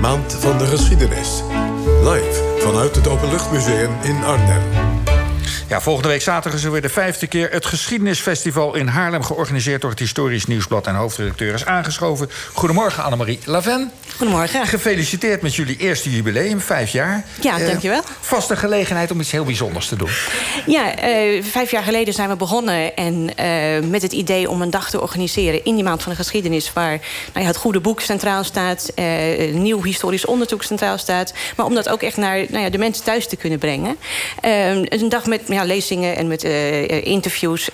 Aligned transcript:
Maand 0.00 0.32
van 0.40 0.58
de 0.58 0.66
Geschiedenis. 0.66 1.42
Live 2.02 2.56
vanuit 2.58 2.96
het 2.96 3.08
Openluchtmuseum 3.08 3.90
in 4.02 4.24
Arnhem. 4.24 4.87
Ja, 5.68 5.80
volgende 5.80 6.08
week 6.08 6.22
zaterdag 6.22 6.58
is 6.58 6.64
er 6.64 6.72
weer 6.72 6.82
de 6.82 6.88
vijfde 6.88 7.26
keer 7.26 7.50
het 7.50 7.66
Geschiedenisfestival 7.66 8.74
in 8.74 8.86
Haarlem... 8.86 9.22
georganiseerd 9.22 9.80
door 9.80 9.90
het 9.90 9.98
Historisch 9.98 10.46
Nieuwsblad 10.46 10.86
en 10.86 10.94
hoofdredacteur 10.94 11.54
is 11.54 11.64
aangeschoven. 11.64 12.30
Goedemorgen, 12.52 13.04
Annemarie 13.04 13.38
Laven. 13.44 13.90
Goedemorgen. 14.16 14.66
Gefeliciteerd 14.66 15.42
met 15.42 15.54
jullie 15.54 15.76
eerste 15.76 16.10
jubileum, 16.10 16.60
vijf 16.60 16.90
jaar. 16.90 17.24
Ja, 17.40 17.58
dankjewel. 17.58 17.98
Uh, 17.98 18.04
vaste 18.20 18.56
gelegenheid 18.56 19.10
om 19.10 19.20
iets 19.20 19.30
heel 19.30 19.44
bijzonders 19.44 19.88
te 19.88 19.96
doen. 19.96 20.10
Ja, 20.66 21.08
uh, 21.08 21.42
vijf 21.42 21.70
jaar 21.70 21.82
geleden 21.82 22.14
zijn 22.14 22.28
we 22.28 22.36
begonnen 22.36 22.96
en, 22.96 23.30
uh, 23.40 23.90
met 23.90 24.02
het 24.02 24.12
idee 24.12 24.50
om 24.50 24.62
een 24.62 24.70
dag 24.70 24.90
te 24.90 25.00
organiseren... 25.00 25.64
in 25.64 25.74
die 25.74 25.84
maand 25.84 26.02
van 26.02 26.12
de 26.12 26.18
geschiedenis, 26.18 26.72
waar 26.72 27.00
nou 27.32 27.40
ja, 27.40 27.46
het 27.46 27.56
goede 27.56 27.80
boek 27.80 28.00
centraal 28.00 28.44
staat... 28.44 28.92
nieuw 29.52 29.82
historisch 29.82 30.26
onderzoek 30.26 30.62
centraal 30.62 30.98
staat... 30.98 31.32
maar 31.56 31.66
om 31.66 31.74
dat 31.74 31.88
ook 31.88 32.02
echt 32.02 32.16
naar 32.16 32.44
nou 32.48 32.64
ja, 32.64 32.70
de 32.70 32.78
mensen 32.78 33.04
thuis 33.04 33.28
te 33.28 33.36
kunnen 33.36 33.58
brengen. 33.58 33.96
een 34.40 35.08
dag 35.08 35.26
met 35.26 35.48
ja, 35.58 35.64
lezingen 35.64 36.16
en 36.16 36.28
met 36.28 36.42
interviews, 37.04 37.68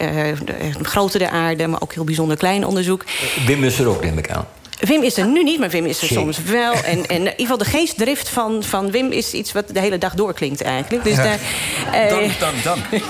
groter 0.83 1.19
de 1.19 1.30
aarde... 1.30 1.66
maar 1.66 1.83
ook 1.83 1.95
heel 1.95 2.05
bijzonder 2.05 2.37
klein 2.37 2.66
onderzoek. 2.66 3.05
Wim 3.47 3.65
is 3.65 3.79
er 3.79 3.88
ook, 3.88 4.02
neem 4.02 4.19
ik 4.19 4.30
aan. 4.30 4.47
Wim 4.79 5.02
is 5.02 5.16
er 5.16 5.27
nu 5.27 5.42
niet, 5.42 5.59
maar 5.59 5.70
Wim 5.70 5.87
is 5.87 6.02
er 6.02 6.09
soms 6.09 6.42
wel. 6.42 6.73
En, 6.73 7.06
en 7.06 7.20
in 7.20 7.20
ieder 7.20 7.34
geval 7.37 7.59
de 7.59 7.65
geestdrift 7.65 8.28
van, 8.28 8.62
van 8.62 8.91
Wim 8.91 9.12
is 9.12 9.33
iets 9.33 9.52
wat 9.52 9.65
de 9.69 9.80
hele 9.80 9.98
dag 9.98 10.15
doorklinkt 10.15 10.62
eigenlijk. 10.62 11.05
Dus 11.05 11.16
daar, 11.16 11.39
uh, 11.87 12.09
dank, 12.09 12.39
dank, 12.39 12.62
dank. 12.62 12.84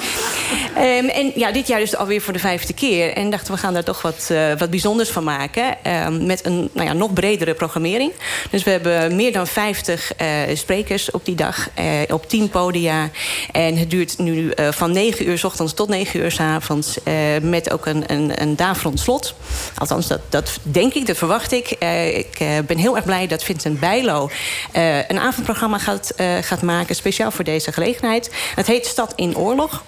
um, 0.77 1.09
en 1.21 1.33
ja, 1.35 1.53
dit 1.53 1.67
jaar 1.67 1.79
dus 1.79 1.97
alweer 1.97 2.21
voor 2.21 2.33
de 2.33 2.39
vijfde 2.39 2.73
keer. 2.73 3.13
En 3.13 3.31
dachten 3.31 3.55
we 3.55 3.61
gaan 3.61 3.75
daar 3.75 3.85
toch 3.85 4.03
wat, 4.03 4.29
uh, 4.33 4.53
wat 4.59 4.71
bijzonders 4.71 5.11
van 5.11 5.25
maken. 5.25 5.77
Um, 6.07 6.27
met 6.27 6.47
een 6.47 6.71
nou 6.73 6.87
ja, 6.87 6.93
nog 6.93 7.13
bredere 7.13 7.55
programmering. 7.55 8.13
Dus 8.51 8.63
we 8.63 8.71
hebben 8.71 9.17
meer 9.17 9.33
dan 9.33 9.47
50 9.47 10.13
uh, 10.21 10.29
sprekers 10.55 11.11
op 11.11 11.25
die 11.25 11.35
dag. 11.35 11.69
op 12.09 12.29
10 12.29 12.49
podia. 12.49 13.11
En 13.53 13.77
het 13.77 13.91
duurt 13.91 14.19
nu 14.19 14.53
van 14.71 14.93
9 14.93 15.29
uur 15.29 15.39
s 15.39 15.45
ochtends 15.45 15.75
tot 15.75 15.89
9 15.89 16.21
uur 16.21 16.31
s 16.31 16.41
avonds. 16.41 16.99
met 17.43 17.73
ook 17.73 17.87
een, 17.87 18.05
een, 18.07 18.43
een 18.43 18.57
daverend 18.57 19.01
slot. 19.01 19.35
Althans, 19.79 20.07
dat, 20.07 20.21
dat 20.29 20.59
denk 20.63 20.95
ik, 20.95 21.07
dat 21.07 21.17
verwacht 21.17 21.53
ik. 21.53 21.71
Ik 22.15 22.39
ben 22.67 22.79
heel 22.79 22.97
erg 22.97 23.05
blij 23.05 23.27
dat 23.27 23.45
Vincent 23.45 23.81
Bijlo 23.81 24.31
een 25.09 25.19
avondprogramma 25.19 25.79
gaat, 25.79 26.15
gaat 26.41 26.63
maken... 26.63 26.95
speciaal 26.95 27.31
voor 27.31 27.45
deze 27.45 27.73
gelegenheid. 27.73 28.31
Het 28.55 28.67
heet 28.67 28.87
Stad 28.87 29.13
in 29.17 29.37
Oorlog. 29.37 29.83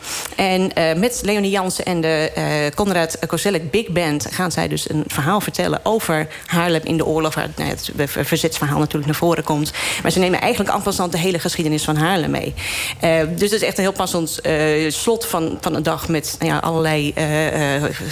En 0.46 1.00
met 1.00 1.20
Leonie 1.22 1.50
Jansen 1.50 1.84
en 1.84 2.00
de 2.00 2.30
Konrad 2.74 3.18
Kozelek 3.26 3.70
Big 3.70 3.88
Band... 3.88 4.26
gaan 4.30 4.52
zij 4.52 4.68
dus 4.68 4.90
een 4.90 5.04
verhaal 5.06 5.40
vertellen 5.40 5.80
over 5.82 6.28
Haarlem 6.46 6.80
in 6.84 6.96
de 6.96 7.06
oorlog... 7.06 7.34
waar 7.34 7.48
nou, 7.56 7.70
het 7.70 7.90
verzetsverhaal 8.04 8.78
natuurlijk 8.78 9.06
naar 9.06 9.14
voren 9.14 9.44
komt. 9.44 9.72
Maar 10.02 10.10
ze 10.10 10.18
nemen 10.18 10.40
eigenlijk 10.40 10.70
afstand 10.70 11.12
de 11.12 11.18
hele 11.18 11.38
geschiedenis 11.38 11.84
van 11.84 11.96
Haarlem 11.96 12.30
mee. 12.30 12.54
dus 13.28 13.50
het 13.50 13.52
is 13.52 13.62
echt 13.62 13.78
een 13.78 13.84
heel 13.84 13.92
passend 13.92 14.40
slot 14.88 15.26
van, 15.26 15.58
van 15.60 15.74
een 15.74 15.82
dag... 15.82 16.08
met 16.08 16.36
nou 16.38 16.52
ja, 16.52 16.58
allerlei 16.58 17.14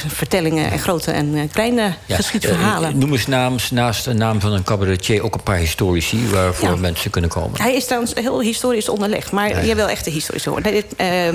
vertellingen 0.06 0.70
en 0.70 0.78
grote 0.78 1.10
en 1.10 1.50
kleine 1.52 1.94
ja, 2.06 2.16
geschiedverhalen. 2.16 2.98
noem 2.98 3.12
eens 3.12 3.70
naast 3.70 4.04
de 4.04 4.12
naam 4.12 4.40
van 4.40 4.52
een 4.52 4.64
cabaretier 4.64 5.22
ook 5.22 5.34
een 5.34 5.42
paar 5.42 5.56
historici 5.56 6.28
waarvoor 6.28 6.68
ja. 6.68 6.76
mensen 6.76 7.10
kunnen 7.10 7.30
komen. 7.30 7.62
Hij 7.62 7.74
is 7.74 7.84
trouwens 7.84 8.12
heel 8.14 8.40
historisch 8.40 8.88
onderlegd, 8.88 9.32
maar 9.32 9.66
ja, 9.66 9.74
wil 9.74 9.88
echt 9.88 10.04
de 10.04 10.10
historische 10.10 10.48
horen. 10.48 10.62
De, 10.62 10.84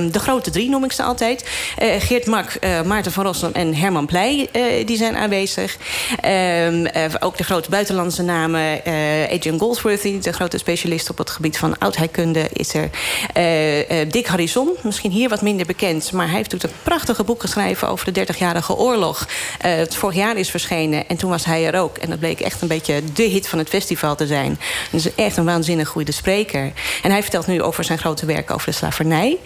uh, 0.05 0.11
de 0.11 0.19
grote 0.19 0.49
drie 0.49 0.69
noem 0.69 0.83
ik 0.83 0.88
altijd. 0.97 1.49
Uh, 1.81 1.93
Geert 1.99 2.25
Mak, 2.25 2.57
uh, 2.61 2.81
Maarten 2.81 3.11
van 3.11 3.25
Rossum 3.25 3.51
en 3.53 3.75
Herman 3.75 4.05
Pleij 4.05 4.49
die 4.85 4.97
zijn 4.97 5.17
aanwezig. 5.17 5.77
Ehm, 6.21 6.85
ook 7.19 7.37
de 7.37 7.43
grote 7.43 7.69
buitenlandse 7.69 8.23
namen. 8.23 8.81
Adrian 9.31 9.59
Goldsworthy, 9.59 10.19
de 10.19 10.31
grote 10.31 10.57
specialist 10.57 11.09
op 11.09 11.17
het 11.17 11.29
gebied 11.29 11.57
van 11.57 11.77
oudheidkunde, 11.77 12.49
is 12.53 12.73
er. 12.73 12.89
Dick 14.07 14.27
Harrison, 14.27 14.69
misschien 14.83 15.11
hier 15.11 15.29
wat 15.29 15.41
minder 15.41 15.65
bekend, 15.65 16.11
maar 16.11 16.27
hij 16.27 16.35
heeft 16.35 16.51
natuurlijk 16.51 16.79
een 16.79 16.83
prachtige 16.91 17.23
boek 17.23 17.41
geschreven 17.41 17.87
over 17.87 18.13
de 18.13 18.25
30-jarige 18.25 18.77
oorlog. 18.77 19.27
het 19.57 19.95
vorig 19.95 20.15
jaar 20.15 20.37
is 20.37 20.49
verschenen 20.49 21.07
en 21.07 21.17
toen 21.17 21.29
was 21.29 21.45
hij 21.45 21.67
er 21.67 21.79
ook. 21.79 21.97
En 21.97 22.09
dat 22.09 22.19
bleek 22.19 22.39
echt 22.39 22.61
een 22.61 22.67
beetje 22.67 23.01
de 23.13 23.23
hit 23.23 23.47
van 23.47 23.59
het 23.59 23.69
festival 23.69 24.15
te 24.15 24.27
zijn. 24.27 24.59
Dus 24.91 25.15
echt 25.15 25.37
een 25.37 25.45
waanzinnig 25.45 25.87
goede 25.87 26.11
spreker. 26.11 26.71
En 27.01 27.11
hij 27.11 27.21
vertelt 27.21 27.47
nu 27.47 27.61
over 27.61 27.83
zijn 27.83 27.99
grote 27.99 28.25
werk 28.25 28.51
over 28.51 28.65
de 28.65 28.75
slavernij. 28.75 29.37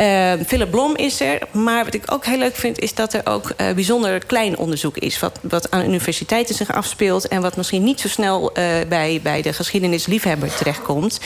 Uh, 0.00 0.32
Philip 0.46 0.70
is 0.92 1.20
er. 1.20 1.38
Maar 1.50 1.84
wat 1.84 1.94
ik 1.94 2.12
ook 2.12 2.24
heel 2.24 2.38
leuk 2.38 2.56
vind... 2.56 2.78
is 2.78 2.94
dat 2.94 3.12
er 3.12 3.20
ook 3.24 3.52
uh, 3.56 3.72
bijzonder 3.72 4.26
klein 4.26 4.58
onderzoek 4.58 4.96
is... 4.96 5.18
Wat, 5.18 5.38
wat 5.42 5.70
aan 5.70 5.84
universiteiten 5.84 6.54
zich 6.54 6.72
afspeelt... 6.72 7.28
en 7.28 7.42
wat 7.42 7.56
misschien 7.56 7.84
niet 7.84 8.00
zo 8.00 8.08
snel 8.08 8.58
uh, 8.58 8.64
bij, 8.88 9.20
bij 9.22 9.42
de 9.42 9.52
geschiedenisliefhebber 9.52 10.54
terechtkomt. 10.54 11.20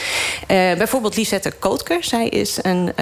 bijvoorbeeld 0.46 1.16
Lisette 1.16 1.50
Kootker. 1.50 2.04
Zij 2.04 2.28
is 2.28 2.58
een 2.62 2.92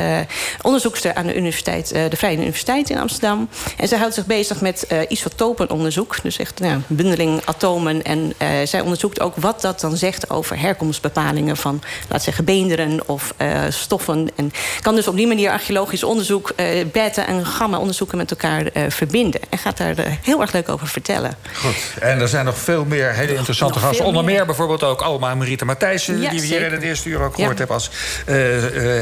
onderzoekster 0.62 1.14
aan 1.14 1.26
de, 1.26 1.36
universiteit, 1.36 1.88
de 1.88 2.16
Vrije 2.16 2.36
Universiteit 2.36 2.90
in 2.90 2.98
Amsterdam. 2.98 3.48
En 3.76 3.88
zij 3.88 3.98
houdt 3.98 4.14
zich 4.14 4.26
bezig 4.26 4.60
met 4.60 4.86
isotopenonderzoek. 5.08 6.22
Dus 6.22 6.38
echt 6.38 6.60
nou, 6.60 6.80
bundeling 6.86 7.40
atomen 7.44 8.02
en 8.02 8.32
zij 8.64 8.80
onderzoekt 8.80 9.20
ook 9.20 9.36
wat 9.36 9.60
dat 9.60 9.80
dan 9.80 9.96
zegt 9.96 10.30
over 10.30 10.60
herkomstbepalingen 10.60 11.56
van, 11.56 11.82
laat 12.08 12.22
zeggen, 12.22 12.44
beenderen 12.44 13.08
of 13.08 13.34
stoffen. 13.68 14.28
En 14.36 14.52
kan 14.80 14.94
dus 14.94 15.08
op 15.08 15.16
die 15.16 15.26
manier 15.26 15.50
archeologisch 15.50 16.04
onderzoek, 16.04 16.45
uh, 16.56 16.84
beta- 16.92 17.26
en 17.26 17.46
gamma-onderzoeken 17.46 18.18
met 18.18 18.30
elkaar 18.30 18.64
verbinden. 18.88 19.40
En 19.50 19.58
gaat 19.58 19.76
daar 19.76 19.94
heel 20.22 20.40
erg 20.40 20.52
leuk 20.52 20.68
over 20.68 20.86
vertellen. 20.86 21.36
Goed. 21.54 21.76
En 22.00 22.20
er 22.20 22.28
zijn 22.28 22.44
nog 22.44 22.58
veel 22.58 22.84
meer 22.84 23.12
hele 23.12 23.34
interessante 23.34 23.78
gasten. 23.78 24.04
Onder 24.04 24.24
meer. 24.24 24.34
meer 24.34 24.46
bijvoorbeeld 24.46 24.82
ook 24.82 25.00
Alma 25.00 25.34
Marita 25.34 25.64
Matthijssen, 25.64 26.20
ja, 26.20 26.30
die 26.30 26.40
we 26.40 26.46
hier 26.46 26.62
in 26.62 26.72
het 26.72 26.82
eerste 26.82 27.08
uur 27.08 27.20
ook 27.20 27.34
gehoord 27.34 27.58
ja. 27.58 27.58
hebben. 27.58 27.76
Als, 27.76 27.90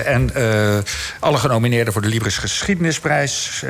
en 0.04 0.32
alle 1.20 1.38
genomineerden 1.38 1.92
voor 1.92 2.02
de 2.02 2.08
Libris 2.08 2.38
Geschiedenisprijs 2.38 3.62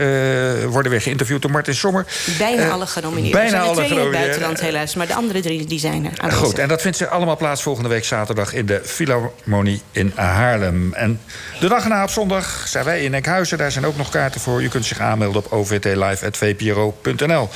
worden 0.66 0.91
weer 0.91 1.00
geïnterviewd 1.00 1.42
door 1.42 1.50
Martin 1.50 1.74
Sommer. 1.74 2.06
Bijna 2.38 2.68
alle 2.68 2.86
genomineerden. 2.86 3.41
Bijna 3.41 3.60
alle 3.60 3.82
genomineerden. 3.82 4.12
buitenland 4.12 4.60
helaas. 4.60 4.94
Maar 4.94 5.06
de 5.06 5.14
andere 5.14 5.41
drie 5.41 5.66
die 5.66 5.78
zijn 5.78 6.10
er. 6.20 6.32
Goed, 6.32 6.58
en 6.58 6.68
dat 6.68 6.82
vindt 6.82 6.96
zich 6.96 7.08
allemaal 7.08 7.36
plaats 7.36 7.62
volgende 7.62 7.88
week 7.88 8.04
zaterdag... 8.04 8.52
in 8.52 8.66
de 8.66 8.80
Philharmonie 8.84 9.82
in 9.92 10.12
Haarlem. 10.14 10.94
En 10.94 11.20
de 11.60 11.68
dag 11.68 11.82
erna 11.82 12.02
op 12.02 12.10
zondag 12.10 12.64
zijn 12.66 12.84
wij 12.84 13.02
in 13.02 13.14
Enkhuizen. 13.14 13.58
Daar 13.64 13.72
zijn 13.72 13.86
ook 13.86 13.97
nog 13.97 14.08
kaarten 14.08 14.41
voor. 14.41 14.62
Je 14.62 14.69
kunt 14.69 14.84
zich 14.84 14.98
aanmelden 14.98 15.44
op 15.44 15.52
ovtlive.vpro.nl. 15.52 17.48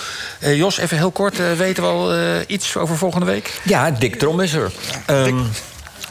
Uh, 0.43 0.57
Jos, 0.57 0.79
even 0.79 0.97
heel 0.97 1.11
kort. 1.11 1.39
Uh, 1.39 1.53
weten 1.53 1.83
we 1.83 1.89
al 1.89 2.17
uh, 2.17 2.21
iets 2.47 2.77
over 2.77 2.97
volgende 2.97 3.27
week? 3.27 3.61
Ja, 3.65 3.91
Dick 3.91 4.15
Trom 4.15 4.41
is 4.41 4.53
er. 4.53 4.73
Ja, 5.07 5.27
um, 5.27 5.47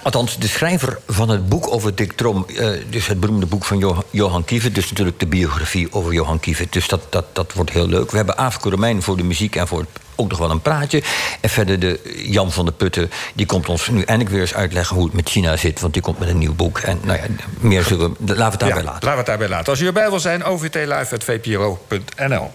Althans, 0.01 0.37
de 0.37 0.47
schrijver 0.47 0.99
van 1.07 1.29
het 1.29 1.49
boek 1.49 1.73
over 1.73 1.95
Dick 1.95 2.11
Trom... 2.11 2.45
Uh, 2.47 2.69
dus 2.89 3.07
het 3.07 3.19
beroemde 3.19 3.45
boek 3.45 3.65
van 3.65 3.77
Johan, 3.77 4.03
Johan 4.09 4.45
Kievit... 4.45 4.75
dus 4.75 4.89
natuurlijk 4.89 5.19
de 5.19 5.27
biografie 5.27 5.93
over 5.93 6.13
Johan 6.13 6.39
Kievit. 6.39 6.73
Dus 6.73 6.87
dat, 6.87 7.01
dat, 7.09 7.25
dat 7.33 7.53
wordt 7.53 7.71
heel 7.71 7.87
leuk. 7.87 8.11
We 8.11 8.17
hebben 8.17 8.37
Aafke 8.37 8.69
Romein 8.69 9.01
voor 9.01 9.17
de 9.17 9.23
muziek 9.23 9.55
en 9.55 9.67
voor 9.67 9.85
ook 10.17 10.29
nog 10.29 10.39
wel 10.39 10.51
een 10.51 10.61
praatje. 10.61 11.03
En 11.41 11.49
verder 11.49 11.79
de 11.79 12.23
Jan 12.25 12.51
van 12.51 12.65
der 12.65 12.73
Putten... 12.73 13.11
die 13.33 13.45
komt 13.45 13.69
ons 13.69 13.89
nu 13.89 14.01
eindelijk 14.01 14.29
weer 14.29 14.41
eens 14.41 14.53
uitleggen 14.53 14.95
hoe 14.95 15.05
het 15.05 15.13
met 15.13 15.29
China 15.29 15.57
zit... 15.57 15.79
want 15.79 15.93
die 15.93 16.01
komt 16.01 16.19
met 16.19 16.29
een 16.29 16.37
nieuw 16.37 16.55
boek. 16.55 16.79
En 16.79 16.99
nou 17.03 17.17
ja, 17.17 17.25
meer 17.59 17.83
zullen 17.83 18.11
we... 18.11 18.15
Laten 18.19 18.35
we 18.35 18.43
het 18.43 18.59
daarbij 18.59 18.83
ja, 18.83 18.83
laten. 18.83 18.91
Laten 18.91 19.09
we 19.11 19.17
het 19.17 19.25
daarbij 19.25 19.49
laten. 19.49 19.71
Als 19.71 19.81
u 19.81 19.85
erbij 19.85 20.09
wil 20.09 20.19
zijn, 20.19 20.43
OVT 20.43 20.75
Live, 20.75 21.17
vpro.nl. 21.19 22.51